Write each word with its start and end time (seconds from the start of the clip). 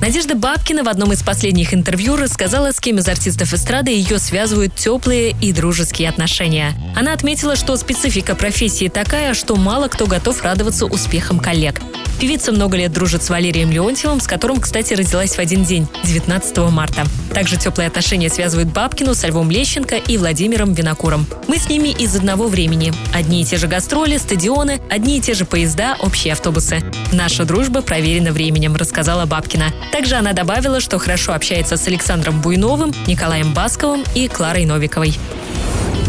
Надежда 0.00 0.34
Бабкина 0.34 0.82
в 0.82 0.88
одном 0.88 1.12
из 1.12 1.22
последних 1.22 1.74
интервью 1.74 2.16
рассказала, 2.16 2.72
с 2.72 2.80
кем 2.80 2.96
из 2.96 3.06
артистов 3.06 3.52
эстрады 3.52 3.90
ее 3.90 4.18
связывают 4.18 4.74
теплые 4.74 5.36
и 5.42 5.52
дружеские 5.52 6.08
отношения. 6.08 6.72
Она 6.96 7.12
отметила, 7.12 7.54
что 7.54 7.76
специфика 7.76 8.34
профессии 8.34 8.88
такая, 8.88 9.34
что 9.34 9.56
мало 9.56 9.88
кто 9.88 10.06
готов 10.06 10.42
радоваться 10.42 10.86
успехам 10.86 11.38
коллег. 11.38 11.82
Певица 12.18 12.52
много 12.52 12.76
лет 12.76 12.92
дружит 12.92 13.22
с 13.22 13.30
Валерием 13.30 13.70
Леонтьевым, 13.70 14.20
с 14.20 14.26
которым, 14.26 14.60
кстати, 14.60 14.92
родилась 14.92 15.36
в 15.36 15.38
один 15.38 15.64
день, 15.64 15.86
19 16.04 16.58
марта. 16.70 17.04
Также 17.32 17.56
теплые 17.56 17.88
отношения 17.88 18.28
связывают 18.28 18.70
Бабкину 18.72 19.14
с 19.14 19.26
Львом 19.26 19.50
Лещенко 19.50 19.96
и 19.96 20.18
Владимиром 20.18 20.74
Винокуром. 20.74 21.26
Мы 21.48 21.56
с 21.56 21.70
ними 21.70 21.88
из 21.88 22.14
одного 22.14 22.48
времени. 22.48 22.92
Одни 23.14 23.40
и 23.40 23.44
те 23.44 23.56
же 23.56 23.68
гастроли, 23.68 24.18
стадионы, 24.18 24.80
одни 24.90 25.16
и 25.16 25.20
те 25.22 25.32
же 25.32 25.46
поезда, 25.46 25.96
общие 25.98 26.34
автобусы. 26.34 26.82
Наша 27.10 27.44
дружба 27.44 27.80
проверена 27.80 28.32
временем, 28.32 28.76
рассказала 28.76 29.24
Бабкина. 29.24 29.72
Также 29.92 30.16
она 30.16 30.32
добавила, 30.32 30.80
что 30.80 30.98
хорошо 30.98 31.32
общается 31.32 31.76
с 31.76 31.86
Александром 31.86 32.40
Буйновым, 32.40 32.92
Николаем 33.06 33.52
Басковым 33.52 34.04
и 34.14 34.28
Кларой 34.28 34.64
Новиковой. 34.64 35.18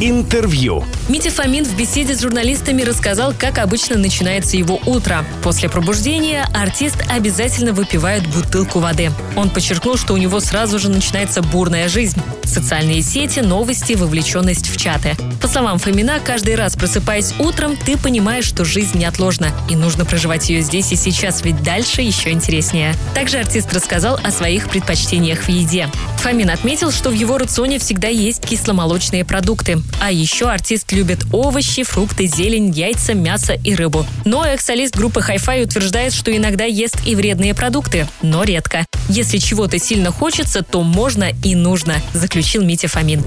Интервью. 0.00 0.84
Митя 1.08 1.30
Фомин 1.30 1.64
в 1.64 1.74
беседе 1.74 2.14
с 2.14 2.20
журналистами 2.20 2.82
рассказал, 2.82 3.32
как 3.32 3.56
обычно 3.56 3.96
начинается 3.96 4.58
его 4.58 4.78
утро. 4.84 5.24
После 5.42 5.70
пробуждения 5.70 6.46
артист 6.52 7.02
обязательно 7.08 7.72
выпивает 7.72 8.26
бутылку 8.26 8.78
воды. 8.78 9.10
Он 9.34 9.48
подчеркнул, 9.48 9.96
что 9.96 10.12
у 10.12 10.18
него 10.18 10.38
сразу 10.40 10.78
же 10.78 10.90
начинается 10.90 11.40
бурная 11.40 11.88
жизнь. 11.88 12.20
Социальные 12.44 13.02
сети, 13.02 13.40
новости, 13.40 13.94
вовлеченность 13.94 14.68
в 14.68 14.76
чаты. 14.76 15.16
По 15.40 15.48
словам 15.48 15.78
Фомина, 15.78 16.20
каждый 16.22 16.56
раз 16.56 16.76
просыпаясь 16.76 17.32
утром, 17.38 17.74
ты 17.76 17.96
понимаешь, 17.96 18.44
что 18.44 18.66
жизнь 18.66 18.98
неотложна, 18.98 19.52
и 19.70 19.76
нужно 19.76 20.04
проживать 20.04 20.50
ее 20.50 20.60
здесь 20.60 20.92
и 20.92 20.96
сейчас, 20.96 21.42
ведь 21.42 21.62
дальше 21.62 22.02
еще 22.02 22.30
интереснее. 22.32 22.94
Также 23.14 23.38
артист 23.38 23.72
рассказал 23.72 24.20
о 24.22 24.30
своих 24.30 24.68
предпочтениях 24.68 25.40
в 25.40 25.48
еде. 25.48 25.88
Фомин 26.18 26.50
отметил, 26.50 26.90
что 26.90 27.08
в 27.08 27.14
его 27.14 27.38
рационе 27.38 27.78
всегда 27.78 28.08
есть 28.08 28.44
кисломолочные 28.44 29.24
продукты. 29.24 29.78
А 30.00 30.10
еще 30.10 30.50
артист 30.50 30.92
любит 30.98 31.26
овощи, 31.30 31.84
фрукты, 31.84 32.26
зелень, 32.26 32.70
яйца, 32.70 33.14
мясо 33.14 33.52
и 33.52 33.72
рыбу. 33.76 34.04
Но 34.24 34.44
экс-солист 34.44 34.96
группы 34.96 35.20
Hi-Fi 35.20 35.62
утверждает, 35.62 36.12
что 36.12 36.36
иногда 36.36 36.64
ест 36.64 36.96
и 37.06 37.14
вредные 37.14 37.54
продукты, 37.54 38.08
но 38.20 38.42
редко. 38.42 38.84
Если 39.08 39.38
чего-то 39.38 39.78
сильно 39.78 40.10
хочется, 40.10 40.64
то 40.64 40.82
можно 40.82 41.30
и 41.44 41.54
нужно, 41.54 42.02
заключил 42.14 42.64
Митя 42.64 42.88
Фомин. 42.88 43.22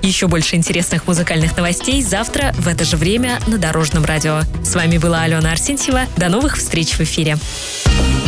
Еще 0.00 0.26
больше 0.26 0.56
интересных 0.56 1.06
музыкальных 1.06 1.54
новостей 1.58 2.02
завтра 2.02 2.54
в 2.56 2.66
это 2.66 2.84
же 2.84 2.96
время 2.96 3.40
на 3.46 3.58
Дорожном 3.58 4.06
радио. 4.06 4.40
С 4.64 4.74
вами 4.74 4.96
была 4.96 5.20
Алена 5.20 5.52
Арсентьева. 5.52 6.06
До 6.16 6.30
новых 6.30 6.56
встреч 6.56 6.92
в 6.92 7.00
эфире. 7.00 7.36